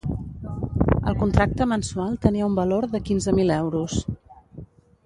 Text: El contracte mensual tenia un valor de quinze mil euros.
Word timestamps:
El 1.11 1.17
contracte 1.19 1.67
mensual 1.73 2.17
tenia 2.25 2.49
un 2.53 2.59
valor 2.61 2.89
de 2.95 3.05
quinze 3.11 3.39
mil 3.43 3.57
euros. 3.59 4.01